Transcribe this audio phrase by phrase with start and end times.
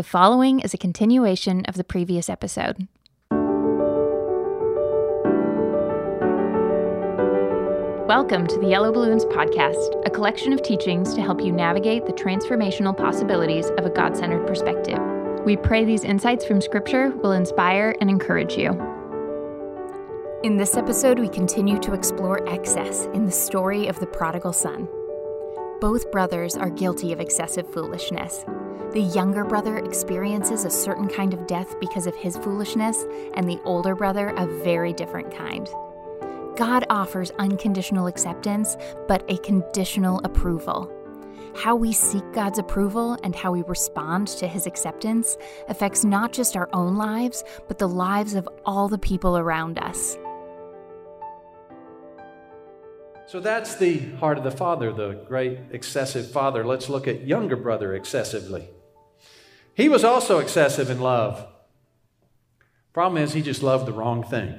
[0.00, 2.88] The following is a continuation of the previous episode.
[8.08, 12.14] Welcome to the Yellow Balloons Podcast, a collection of teachings to help you navigate the
[12.14, 14.98] transformational possibilities of a God centered perspective.
[15.44, 18.70] We pray these insights from Scripture will inspire and encourage you.
[20.42, 24.88] In this episode, we continue to explore excess in the story of the prodigal son.
[25.78, 28.46] Both brothers are guilty of excessive foolishness.
[28.92, 33.60] The younger brother experiences a certain kind of death because of his foolishness, and the
[33.64, 35.68] older brother a very different kind.
[36.56, 38.76] God offers unconditional acceptance,
[39.06, 40.92] but a conditional approval.
[41.56, 45.36] How we seek God's approval and how we respond to his acceptance
[45.68, 50.16] affects not just our own lives, but the lives of all the people around us.
[53.30, 56.66] So that's the heart of the Father, the great excessive Father.
[56.66, 58.68] Let's look at younger brother excessively.
[59.72, 61.46] He was also excessive in love.
[62.92, 64.56] Problem is, he just loved the wrong thing.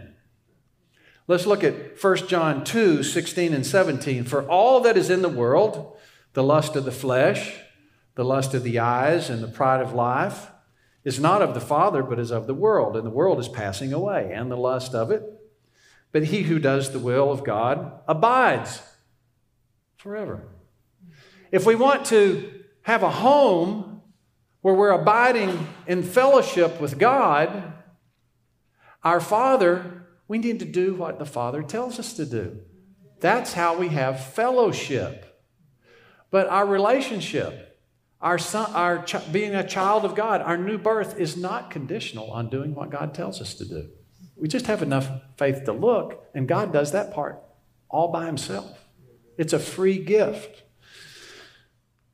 [1.27, 4.23] Let's look at 1 John 2 16 and 17.
[4.23, 5.97] For all that is in the world,
[6.31, 7.59] the lust of the flesh,
[8.15, 10.47] the lust of the eyes, and the pride of life,
[11.03, 12.95] is not of the Father, but is of the world.
[12.95, 15.40] And the world is passing away, and the lust of it
[16.11, 18.81] but he who does the will of God abides
[19.97, 20.43] forever.
[21.51, 24.01] If we want to have a home
[24.61, 27.73] where we're abiding in fellowship with God,
[29.03, 32.59] our Father, we need to do what the Father tells us to do.
[33.19, 35.27] That's how we have fellowship.
[36.29, 37.79] But our relationship,
[38.21, 42.31] our, son, our ch- being a child of God, our new birth is not conditional
[42.31, 43.89] on doing what God tells us to do.
[44.41, 47.39] We just have enough faith to look, and God does that part
[47.89, 48.85] all by Himself.
[49.37, 50.63] It's a free gift.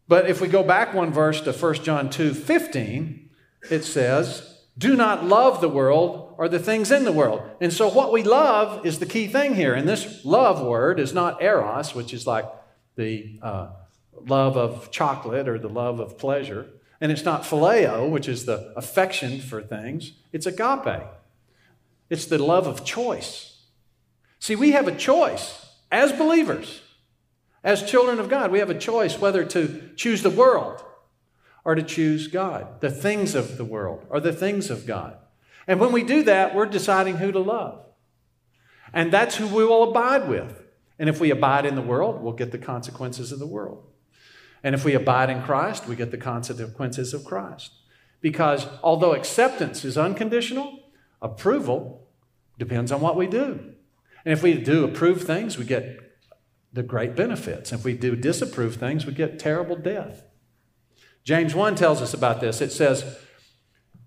[0.10, 3.30] But if we go back one verse to 1 John 2 15,
[3.72, 7.42] it says, Do not love the world or the things in the world.
[7.62, 9.74] And so, what we love is the key thing here.
[9.74, 12.46] And this love word is not eros, which is like
[12.96, 13.70] the uh,
[14.14, 16.68] love of chocolate or the love of pleasure.
[17.00, 20.12] And it's not phileo, which is the affection for things.
[20.34, 21.04] It's agape.
[22.10, 23.58] It's the love of choice.
[24.40, 26.82] See, we have a choice as believers,
[27.64, 28.52] as children of God.
[28.52, 30.84] We have a choice whether to choose the world
[31.66, 35.18] or to choose God, the things of the world or the things of God.
[35.68, 37.84] And when we do that, we're deciding who to love.
[38.94, 40.64] And that's who we will abide with.
[40.98, 43.84] And if we abide in the world, we'll get the consequences of the world.
[44.64, 47.72] And if we abide in Christ, we get the consequences of Christ.
[48.22, 50.80] Because although acceptance is unconditional,
[51.22, 52.08] Approval
[52.58, 53.74] depends on what we do.
[54.26, 56.00] And if we do approve things, we get
[56.74, 57.72] the great benefits.
[57.72, 60.24] If we do disapprove things, we get terrible death.
[61.24, 62.62] James 1 tells us about this.
[62.62, 63.18] It says,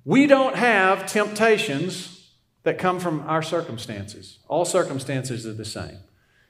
[0.04, 4.38] We don't have temptations that come from our circumstances.
[4.48, 5.98] All circumstances are the same.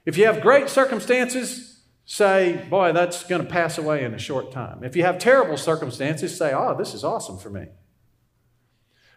[0.04, 4.52] If you have great circumstances, say, Boy, that's going to pass away in a short
[4.52, 4.82] time.
[4.82, 7.66] If you have terrible circumstances, say, Oh, this is awesome for me.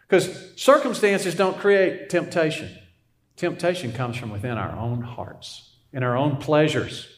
[0.08, 2.70] Because circumstances don't create temptation.
[3.36, 7.08] Temptation comes from within our own hearts, in our own pleasures.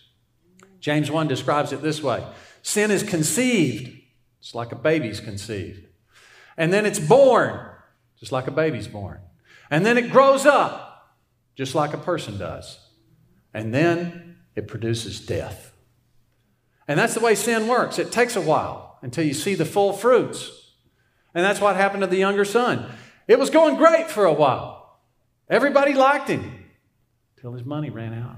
[0.80, 2.24] James 1 describes it this way
[2.62, 3.96] Sin is conceived,
[4.40, 5.86] it's like a baby's conceived.
[6.56, 7.60] And then it's born,
[8.18, 9.20] just like a baby's born.
[9.70, 11.16] And then it grows up,
[11.54, 12.78] just like a person does.
[13.52, 15.72] And then it produces death.
[16.88, 17.98] And that's the way sin works.
[17.98, 20.65] It takes a while until you see the full fruits.
[21.36, 22.90] And that's what happened to the younger son.
[23.28, 25.00] It was going great for a while.
[25.50, 26.64] Everybody liked him
[27.36, 28.36] until his money ran out.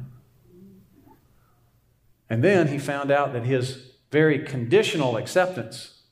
[2.29, 6.03] And then he found out that his very conditional acceptance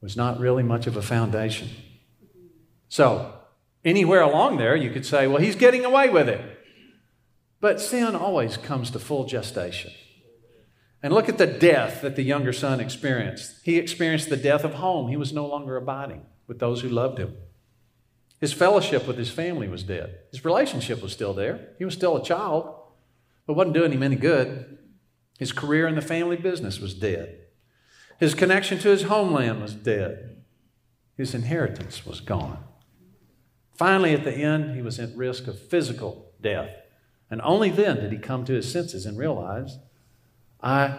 [0.00, 1.68] was not really much of a foundation.
[2.88, 3.34] So,
[3.84, 6.40] anywhere along there, you could say, well, he's getting away with it.
[7.60, 9.92] But sin always comes to full gestation.
[11.02, 13.56] And look at the death that the younger son experienced.
[13.64, 15.08] He experienced the death of home.
[15.08, 17.34] He was no longer abiding with those who loved him.
[18.40, 20.18] His fellowship with his family was dead.
[20.30, 21.70] His relationship was still there.
[21.78, 22.74] He was still a child,
[23.46, 24.78] but wasn't doing him any good.
[25.38, 27.38] His career in the family business was dead.
[28.18, 30.42] His connection to his homeland was dead.
[31.16, 32.62] His inheritance was gone.
[33.74, 36.70] Finally, at the end, he was at risk of physical death.
[37.30, 39.78] And only then did he come to his senses and realize
[40.62, 40.98] I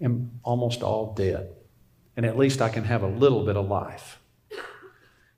[0.00, 1.50] am almost all dead.
[2.16, 4.20] And at least I can have a little bit of life.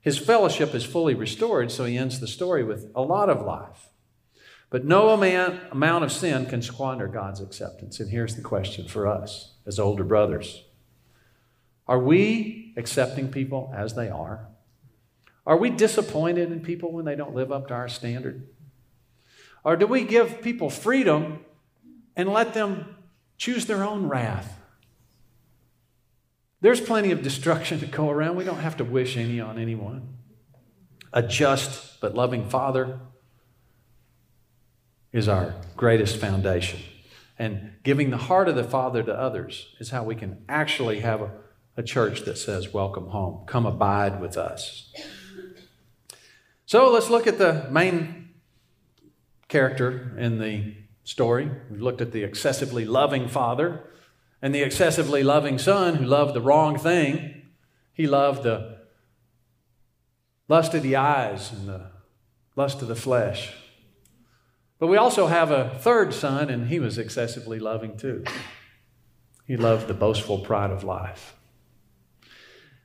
[0.01, 3.89] His fellowship is fully restored, so he ends the story with a lot of life.
[4.69, 7.99] But no amount of sin can squander God's acceptance.
[7.99, 10.63] And here's the question for us as older brothers
[11.87, 14.47] Are we accepting people as they are?
[15.45, 18.47] Are we disappointed in people when they don't live up to our standard?
[19.63, 21.45] Or do we give people freedom
[22.15, 22.95] and let them
[23.37, 24.59] choose their own wrath?
[26.61, 28.37] There's plenty of destruction to go around.
[28.37, 30.15] We don't have to wish any on anyone.
[31.11, 32.99] A just but loving Father
[35.11, 36.79] is our greatest foundation.
[37.37, 41.21] And giving the heart of the Father to others is how we can actually have
[41.21, 41.31] a,
[41.75, 43.45] a church that says, Welcome home.
[43.45, 44.91] Come abide with us.
[46.65, 48.29] So let's look at the main
[49.49, 51.49] character in the story.
[51.69, 53.83] We've looked at the excessively loving father
[54.41, 57.43] and the excessively loving son who loved the wrong thing.
[57.93, 58.79] He loved the
[60.47, 61.91] lust of the eyes and the
[62.55, 63.53] lust of the flesh.
[64.79, 68.25] But we also have a third son, and he was excessively loving too.
[69.47, 71.35] He loved the boastful pride of life.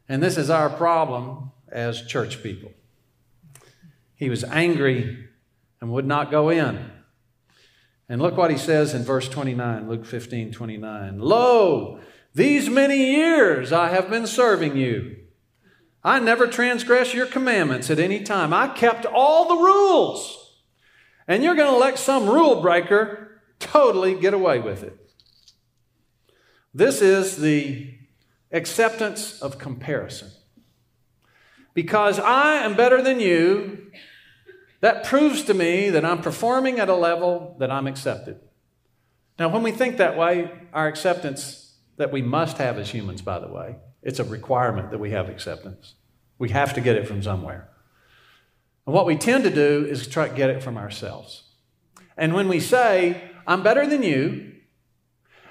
[0.09, 2.73] And this is our problem as church people.
[4.15, 5.29] He was angry
[5.81, 6.91] and would not go in.
[8.09, 11.19] And look what he says in verse 29, Luke 15 29.
[11.19, 12.01] Lo,
[12.35, 15.17] these many years I have been serving you.
[16.03, 18.55] I never transgressed your commandments at any time.
[18.55, 20.55] I kept all the rules.
[21.27, 24.97] And you're going to let some rule breaker totally get away with it.
[26.73, 27.95] This is the
[28.53, 30.31] acceptance of comparison.
[31.75, 33.91] Because I am better than you,
[34.81, 38.41] that proves to me that I'm performing at a level that I'm accepted.
[39.39, 43.39] Now, when we think that way, our acceptance that we must have as humans, by
[43.39, 45.95] the way, it's a requirement that we have acceptance.
[46.39, 47.69] We have to get it from somewhere.
[48.87, 51.45] And what we tend to do is try to get it from ourselves.
[52.17, 54.53] And when we say, I'm better than you,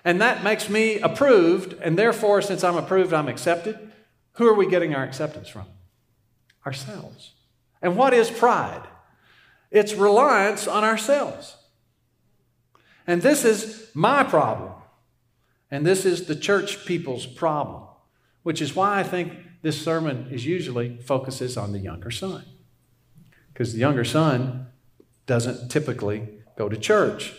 [0.04, 3.78] and that makes me approved, and therefore, since I'm approved, I'm accepted,
[4.34, 5.66] who are we getting our acceptance from?
[6.66, 7.34] Ourselves.
[7.82, 8.88] And what is pride?
[9.72, 11.56] It's reliance on ourselves.
[13.06, 14.74] And this is my problem.
[15.70, 17.84] And this is the church people's problem,
[18.44, 22.46] which is why I think this sermon is usually focuses on the younger son.
[23.52, 24.68] Because the younger son
[25.26, 27.34] doesn't typically go to church.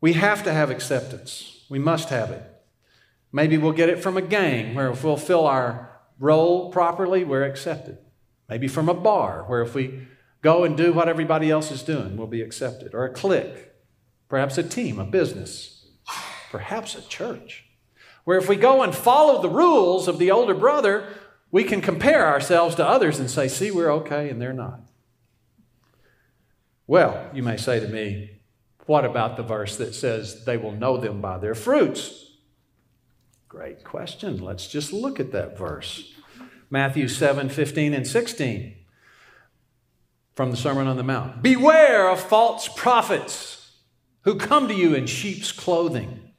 [0.00, 1.64] We have to have acceptance.
[1.68, 2.42] We must have it.
[3.30, 7.44] Maybe we'll get it from a gang where if we'll fill our role properly, we're
[7.44, 7.98] accepted.
[8.48, 10.06] Maybe from a bar where if we
[10.42, 12.94] Go and do what everybody else is doing will be accepted.
[12.94, 13.70] Or a clique,
[14.28, 15.86] perhaps a team, a business,
[16.50, 17.64] perhaps a church.
[18.24, 21.08] Where if we go and follow the rules of the older brother,
[21.52, 24.80] we can compare ourselves to others and say, see, we're okay and they're not.
[26.88, 28.40] Well, you may say to me,
[28.86, 32.32] what about the verse that says they will know them by their fruits?
[33.48, 34.42] Great question.
[34.42, 36.12] Let's just look at that verse.
[36.68, 38.81] Matthew 7 15 and 16
[40.34, 41.42] from the Sermon on the Mount.
[41.42, 43.72] Beware of false prophets
[44.22, 46.32] who come to you in sheep's clothing,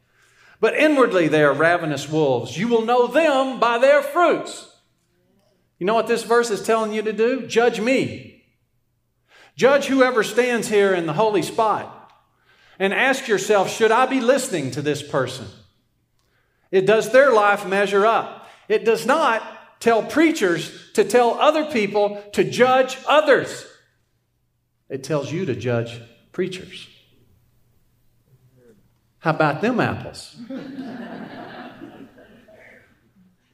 [0.60, 2.58] but inwardly they are ravenous wolves.
[2.58, 4.70] You will know them by their fruits.
[5.78, 7.46] You know what this verse is telling you to do?
[7.46, 8.46] Judge me.
[9.56, 12.12] Judge whoever stands here in the holy spot
[12.80, 15.46] and ask yourself should I be listening to this person?
[16.72, 18.50] It does their life measure up.
[18.68, 19.44] It does not
[19.80, 23.68] tell preachers to tell other people to judge others.
[24.90, 26.88] It tells you to judge preachers.
[29.20, 30.36] How about them apples?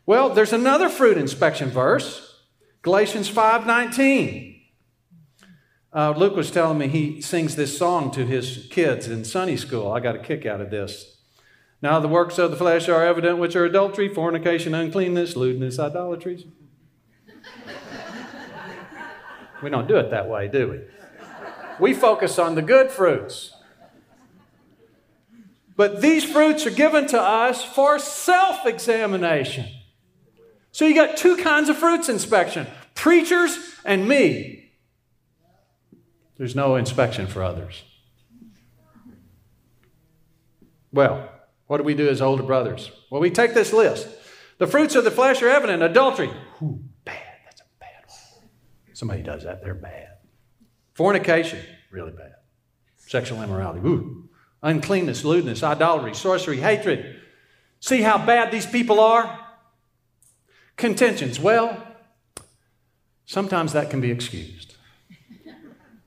[0.05, 2.43] well, there's another fruit inspection verse,
[2.81, 4.55] Galatians 5:19.
[5.91, 9.91] Uh, Luke was telling me he sings this song to his kids in Sunday school.
[9.91, 11.17] I got a kick out of this.
[11.81, 16.45] Now the works of the flesh are evident, which are adultery, fornication, uncleanness, lewdness, idolatries.
[19.63, 20.98] we don't do it that way, do we?
[21.79, 23.53] We focus on the good fruits.
[25.75, 29.65] But these fruits are given to us for self examination.
[30.71, 34.71] So you got two kinds of fruits inspection preachers and me.
[36.37, 37.83] There's no inspection for others.
[40.91, 41.29] Well,
[41.67, 42.91] what do we do as older brothers?
[43.09, 44.07] Well, we take this list.
[44.57, 46.29] The fruits of the flesh are evident adultery.
[46.61, 47.23] Ooh, bad.
[47.45, 48.49] That's a bad one.
[48.93, 50.18] Somebody does that, they're bad.
[50.99, 51.59] Fornication,
[51.91, 52.33] really bad.
[52.97, 54.27] Sexual immorality, ooh.
[54.61, 57.21] Uncleanness, lewdness, idolatry, sorcery, hatred.
[57.79, 59.39] See how bad these people are?
[60.75, 61.81] Contentions, well,
[63.25, 64.75] sometimes that can be excused.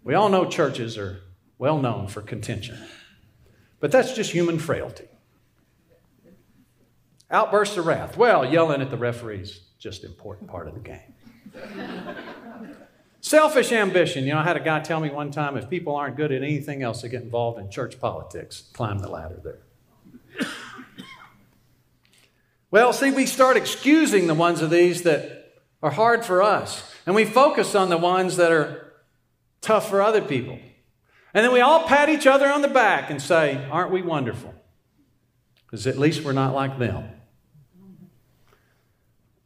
[0.05, 1.23] We all know churches are
[1.57, 2.77] well known for contention,
[3.81, 5.09] but that's just human frailty.
[7.31, 8.19] Outbursts of wrath.
[8.19, 11.15] Well, yelling at the referees, just important part of the game.
[13.33, 14.27] Selfish ambition.
[14.27, 16.43] You know, I had a guy tell me one time if people aren't good at
[16.43, 18.65] anything else, they get involved in church politics.
[18.75, 20.49] Climb the ladder there.
[22.71, 27.15] well, see, we start excusing the ones of these that are hard for us, and
[27.15, 28.93] we focus on the ones that are
[29.63, 30.59] tough for other people.
[31.33, 34.55] And then we all pat each other on the back and say, Aren't we wonderful?
[35.65, 37.09] Because at least we're not like them.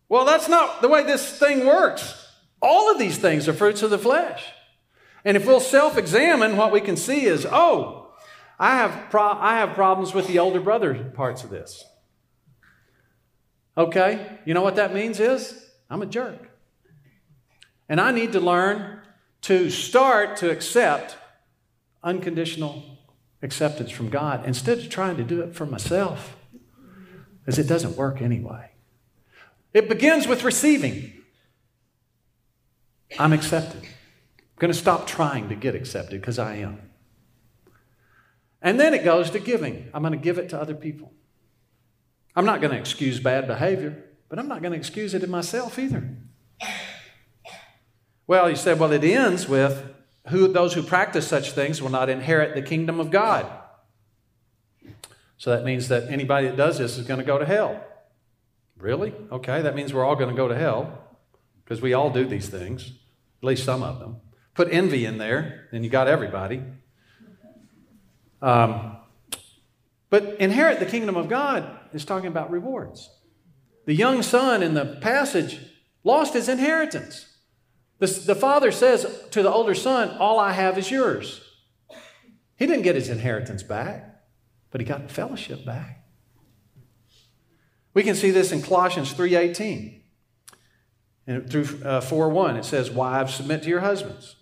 [0.09, 2.26] Well, that's not the way this thing works.
[2.63, 4.45] All of these things are fruits of the flesh.
[5.25, 8.13] And if we'll self examine, what we can see is, oh,
[8.59, 11.85] I have, pro- I have problems with the older brother parts of this.
[13.77, 16.51] Okay, you know what that means is I'm a jerk.
[17.89, 19.01] And I need to learn
[19.43, 21.17] to start to accept
[22.03, 22.83] unconditional
[23.43, 26.37] acceptance from God instead of trying to do it for myself,
[27.41, 28.71] because it doesn't work anyway.
[29.75, 31.16] It begins with receiving.
[33.19, 33.83] I'm accepted.
[33.83, 36.81] I'm going to stop trying to get accepted because I am.
[38.63, 39.89] And then it goes to giving.
[39.95, 41.13] I'm going to give it to other people.
[42.35, 45.31] I'm not going to excuse bad behavior, but I'm not going to excuse it in
[45.31, 46.09] myself either.
[48.27, 49.85] Well, you said, well, it ends with
[50.29, 53.47] who those who practice such things will not inherit the kingdom of God.
[55.39, 57.85] So that means that anybody that does this is going to go to hell.
[58.79, 59.15] Really?
[59.31, 61.06] Okay, that means we're all going to go to hell
[61.67, 62.93] because we all do these things,
[63.43, 64.19] at least some of them.
[64.55, 66.63] Put envy in there, and you got everybody.
[68.41, 68.99] Um,
[70.11, 73.11] but inherit the kingdom of God is talking about rewards.
[73.85, 75.59] The young son in the passage
[76.05, 77.37] lost his inheritance.
[77.99, 81.41] The, the father says to the older son, All I have is yours.
[82.57, 84.23] He didn't get his inheritance back,
[84.71, 86.05] but he got fellowship back.
[87.93, 90.03] We can see this in Colossians 3:18.
[91.27, 94.37] And through uh, 4:1 it says, "Wives submit to your husbands.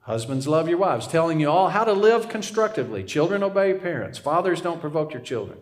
[0.00, 3.04] Husbands love your wives, telling you all how to live constructively.
[3.04, 4.18] Children obey your parents.
[4.18, 5.58] Fathers don't provoke your children."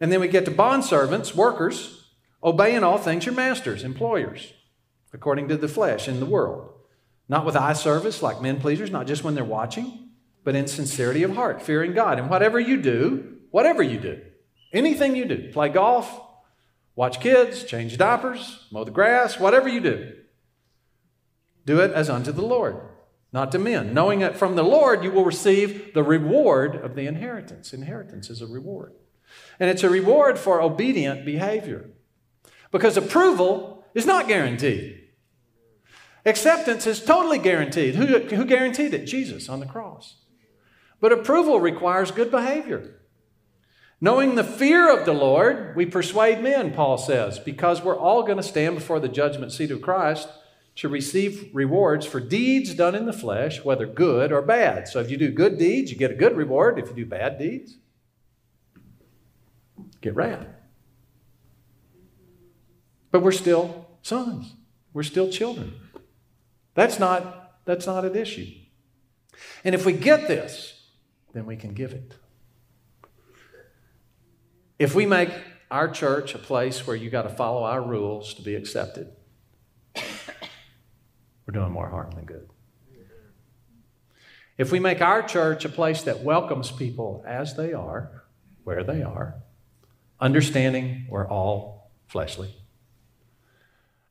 [0.00, 2.08] And then we get to bondservants, workers,
[2.42, 4.52] obey in all things your masters, employers
[5.12, 6.70] according to the flesh in the world.
[7.28, 10.10] Not with eye service like men pleasers, not just when they're watching,
[10.44, 12.18] but in sincerity of heart, fearing God.
[12.18, 14.20] And whatever you do, whatever you do,
[14.72, 16.20] anything you do, play golf,
[16.94, 20.12] watch kids, change diapers, mow the grass, whatever you do,
[21.64, 22.76] do it as unto the Lord,
[23.32, 27.06] not to men, knowing that from the Lord you will receive the reward of the
[27.06, 27.72] inheritance.
[27.72, 28.92] Inheritance is a reward.
[29.58, 31.90] And it's a reward for obedient behavior.
[32.70, 34.98] Because approval is not guaranteed.
[36.24, 37.94] Acceptance is totally guaranteed.
[37.94, 38.06] Who,
[38.36, 39.06] who guaranteed it?
[39.06, 40.16] Jesus on the cross.
[41.00, 43.01] But approval requires good behavior.
[44.02, 48.36] Knowing the fear of the Lord, we persuade men, Paul says, because we're all going
[48.36, 50.28] to stand before the judgment seat of Christ
[50.74, 54.88] to receive rewards for deeds done in the flesh, whether good or bad.
[54.88, 56.80] So if you do good deeds, you get a good reward.
[56.80, 57.76] If you do bad deeds,
[60.00, 60.48] get wrath.
[63.12, 64.52] But we're still sons,
[64.92, 65.74] we're still children.
[66.74, 68.50] That's not, that's not an issue.
[69.62, 70.88] And if we get this,
[71.34, 72.16] then we can give it.
[74.82, 75.30] If we make
[75.70, 79.12] our church a place where you got to follow our rules to be accepted,
[79.94, 82.48] we're doing more harm than good.
[84.58, 88.24] If we make our church a place that welcomes people as they are,
[88.64, 89.36] where they are,
[90.18, 92.52] understanding we're all fleshly,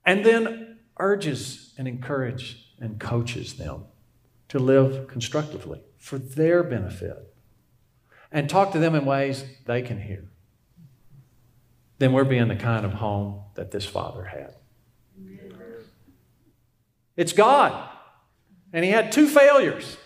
[0.05, 3.87] and then urges and encourages and coaches them
[4.47, 7.35] to live constructively for their benefit
[8.31, 10.29] and talk to them in ways they can hear,
[12.01, 14.55] then we're being the kind of home that this father had.
[17.15, 17.89] It's God.
[18.73, 19.97] And he had two failures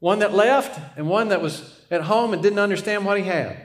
[0.00, 3.56] one that left and one that was at home and didn't understand what he had.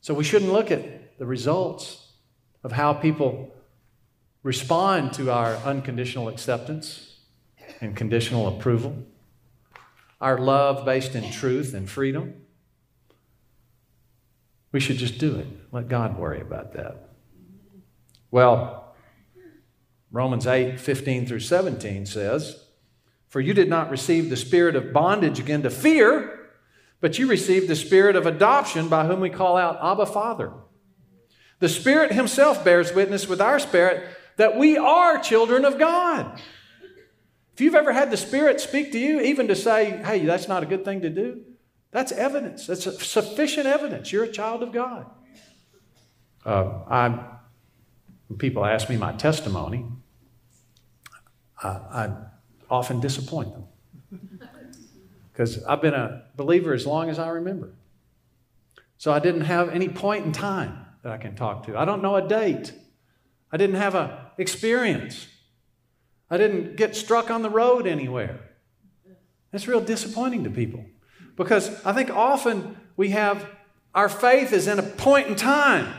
[0.00, 2.12] So we shouldn't look at the results
[2.62, 3.52] of how people
[4.42, 7.18] respond to our unconditional acceptance
[7.80, 9.04] and conditional approval,
[10.20, 12.41] our love based in truth and freedom.
[14.72, 15.46] We should just do it.
[15.70, 17.10] Let God worry about that.
[18.30, 18.94] Well,
[20.10, 22.64] Romans 8 15 through 17 says,
[23.28, 26.48] For you did not receive the spirit of bondage again to fear,
[27.00, 30.52] but you received the spirit of adoption by whom we call out Abba Father.
[31.58, 34.04] The Spirit Himself bears witness with our spirit
[34.36, 36.40] that we are children of God.
[37.54, 40.62] If you've ever had the Spirit speak to you, even to say, hey, that's not
[40.62, 41.42] a good thing to do,
[41.92, 42.66] that's evidence.
[42.66, 44.12] That's sufficient evidence.
[44.12, 45.06] You're a child of God.
[46.44, 47.08] Uh, I,
[48.28, 49.84] when people ask me my testimony,
[51.62, 52.12] I, I
[52.70, 54.40] often disappoint them
[55.30, 57.74] because I've been a believer as long as I remember.
[58.96, 61.76] So I didn't have any point in time that I can talk to.
[61.76, 62.72] I don't know a date.
[63.52, 65.26] I didn't have an experience.
[66.30, 68.40] I didn't get struck on the road anywhere.
[69.50, 70.86] That's real disappointing to people
[71.36, 73.46] because I think often we have
[73.94, 75.92] our faith is in a point in time.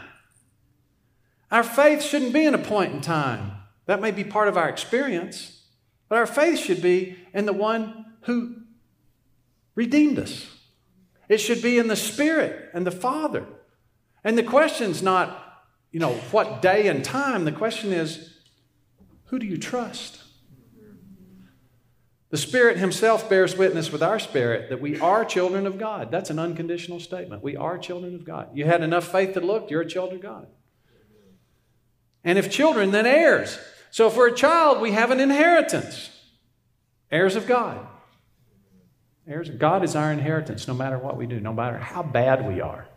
[1.52, 3.52] Our faith shouldn't be in a point in time.
[3.86, 5.62] That may be part of our experience,
[6.10, 8.56] but our faith should be in the one who
[9.75, 10.50] redeemed us.
[11.30, 13.46] It should be in the Spirit and the Father.
[14.24, 17.46] And the question's not, you know, what day and time.
[17.46, 18.34] The question is,
[19.25, 20.23] who do you trust?
[22.34, 26.10] The Spirit Himself bears witness with our spirit that we are children of God.
[26.10, 27.44] That's an unconditional statement.
[27.44, 28.50] We are children of God.
[28.56, 30.48] You had enough faith to look, you're a child of God.
[32.24, 33.60] And if children, then heirs.
[33.92, 36.10] So if we're a child, we have an inheritance.
[37.12, 37.86] Heirs of God.
[39.28, 42.48] Heirs of God is our inheritance no matter what we do, no matter how bad
[42.48, 42.88] we are.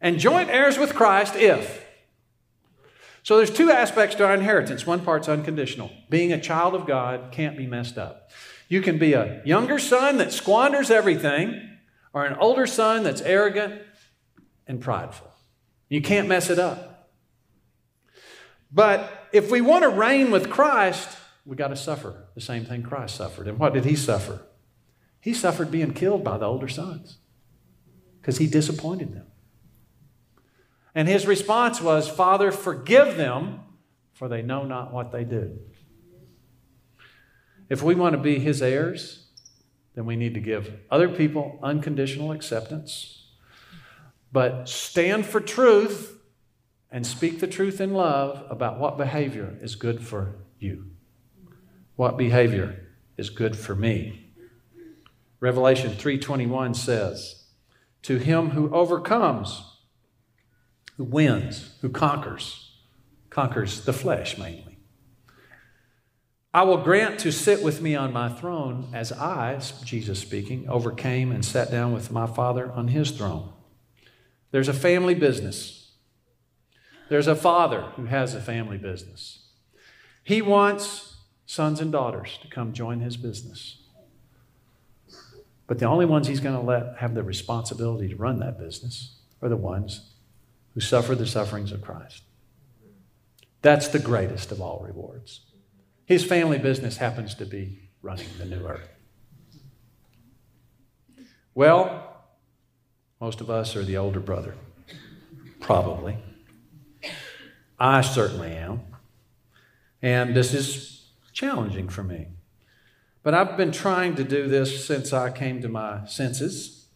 [0.00, 1.84] And joint heirs with Christ if.
[3.26, 4.86] So there's two aspects to our inheritance.
[4.86, 5.90] One part's unconditional.
[6.08, 8.30] Being a child of God can't be messed up.
[8.68, 11.76] You can be a younger son that squanders everything,
[12.12, 13.82] or an older son that's arrogant
[14.68, 15.26] and prideful.
[15.88, 17.10] You can't mess it up.
[18.70, 22.84] But if we want to reign with Christ, we got to suffer the same thing
[22.84, 23.48] Christ suffered.
[23.48, 24.42] And what did he suffer?
[25.18, 27.18] He suffered being killed by the older sons
[28.20, 29.26] because he disappointed them.
[30.96, 33.60] And his response was, Father, forgive them,
[34.14, 35.58] for they know not what they do.
[37.68, 39.26] If we want to be his heirs,
[39.94, 43.26] then we need to give other people unconditional acceptance,
[44.32, 46.18] but stand for truth
[46.90, 50.86] and speak the truth in love about what behavior is good for you,
[51.96, 52.86] what behavior
[53.18, 54.32] is good for me.
[55.40, 57.44] Revelation 3:21 says,
[58.02, 59.65] "To him who overcomes,
[60.96, 62.72] who wins, who conquers,
[63.30, 64.78] conquers the flesh mainly.
[66.54, 71.30] I will grant to sit with me on my throne as I, Jesus speaking, overcame
[71.30, 73.52] and sat down with my Father on his throne."
[74.52, 75.92] There's a family business.
[77.10, 79.48] There's a father who has a family business.
[80.24, 83.82] He wants sons and daughters to come join his business.
[85.66, 89.18] But the only ones he's going to let have the responsibility to run that business
[89.42, 90.12] are the ones
[90.76, 92.22] who suffer the sufferings of Christ.
[93.62, 95.40] That's the greatest of all rewards.
[96.04, 98.90] His family business happens to be running the new earth.
[101.54, 102.14] Well,
[103.22, 104.54] most of us are the older brother.
[105.60, 106.18] Probably.
[107.80, 108.82] I certainly am.
[110.02, 112.26] And this is challenging for me.
[113.22, 116.88] But I've been trying to do this since I came to my senses,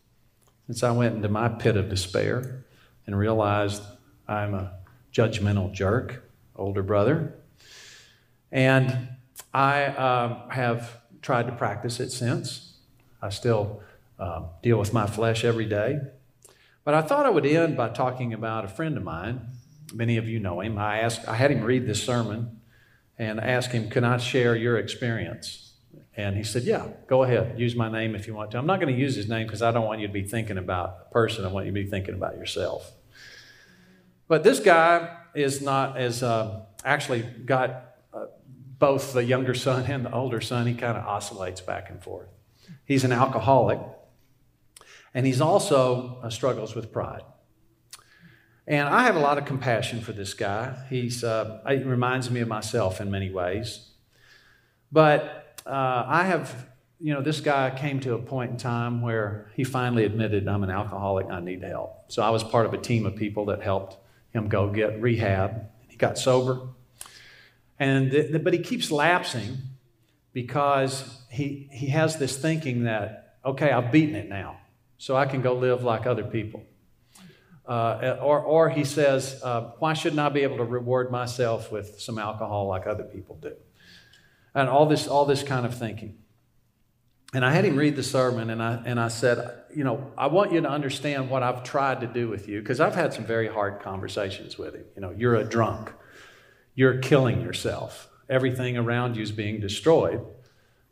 [0.67, 2.67] since I went into my pit of despair
[3.07, 3.83] and realized
[4.29, 4.73] I'm a
[5.13, 7.35] judgmental jerk, older brother.
[8.53, 9.09] And
[9.53, 12.75] I uh, have tried to practice it since.
[13.21, 13.83] I still
[14.19, 15.99] uh, deal with my flesh every day.
[16.85, 19.41] But I thought I would end by talking about a friend of mine.
[19.93, 20.79] Many of you know him.
[20.79, 22.61] I, asked, I had him read this sermon
[23.19, 25.70] and asked him, Can I share your experience?
[26.17, 27.59] And he said, Yeah, go ahead.
[27.59, 28.59] Use my name if you want to.
[28.59, 30.59] I'm not going to use his name because I don't want you to be thinking
[30.59, 31.45] about a person.
[31.45, 32.93] I want you to be thinking about yourself.
[34.29, 38.27] But this guy is not as uh, actually got uh,
[38.79, 40.67] both the younger son and the older son.
[40.67, 42.29] He kind of oscillates back and forth.
[42.85, 43.81] He's an alcoholic,
[45.15, 47.23] and he's also uh, struggles with pride.
[48.67, 50.77] And I have a lot of compassion for this guy.
[50.89, 53.91] He's, uh, he reminds me of myself in many ways.
[54.93, 56.69] But uh, I have,
[57.01, 60.63] you know, this guy came to a point in time where he finally admitted, I'm
[60.63, 62.13] an alcoholic, I need help.
[62.13, 63.97] So I was part of a team of people that helped
[64.33, 65.69] him go get rehab.
[65.89, 66.61] He got sober.
[67.79, 69.57] And but he keeps lapsing
[70.33, 74.59] because he, he has this thinking that, okay, I've beaten it now,
[74.99, 76.63] so I can go live like other people.
[77.67, 82.01] Uh, or, or he says, uh, why shouldn't I be able to reward myself with
[82.01, 83.55] some alcohol like other people do?
[84.55, 86.19] And all this, all this kind of thinking.
[87.33, 90.27] And I had him read the sermon, and I, and I said, You know, I
[90.27, 93.25] want you to understand what I've tried to do with you, because I've had some
[93.25, 94.85] very hard conversations with him.
[94.97, 95.93] You know, you're a drunk,
[96.75, 100.27] you're killing yourself, everything around you is being destroyed.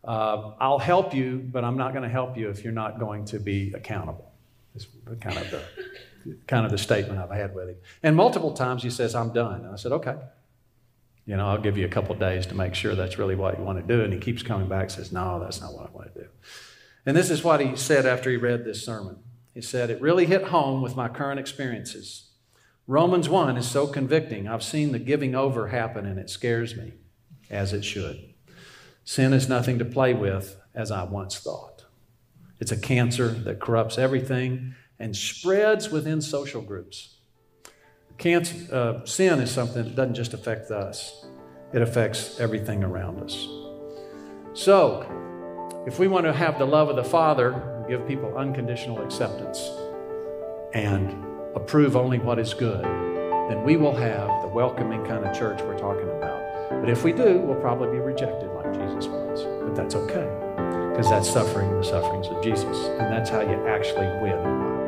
[0.05, 3.25] Uh, I'll help you, but I'm not going to help you if you're not going
[3.27, 4.31] to be accountable.
[4.77, 4.87] It's
[5.21, 5.63] kind of the
[6.47, 7.77] kind of the statement I've had with him.
[8.03, 9.65] And multiple times he says, I'm done.
[9.65, 10.17] And I said, okay.
[11.29, 13.63] You know, I'll give you a couple days to make sure that's really what you
[13.63, 14.03] want to do.
[14.03, 16.29] And he keeps coming back and says, no, that's not what I want to do.
[17.05, 19.19] And this is what he said after he read this sermon.
[19.53, 22.31] He said, It really hit home with my current experiences.
[22.87, 24.49] Romans 1 is so convicting.
[24.49, 26.95] I've seen the giving over happen and it scares me,
[27.51, 28.33] as it should.
[29.05, 31.85] Sin is nothing to play with, as I once thought.
[32.59, 37.18] It's a cancer that corrupts everything and spreads within social groups.
[38.19, 41.25] Cancer, uh, sin is something that doesn't just affect us,
[41.73, 43.47] it affects everything around us.
[44.55, 45.07] So,
[45.87, 49.71] if we want to have the love of the Father, and give people unconditional acceptance,
[50.75, 55.63] and approve only what is good, then we will have the welcoming kind of church
[55.63, 56.71] we're talking about.
[56.71, 59.45] But if we do, we'll probably be rejected like Jesus was.
[59.63, 60.29] But that's okay,
[60.91, 62.89] because that's suffering the sufferings of Jesus.
[62.99, 64.88] And that's how you actually win.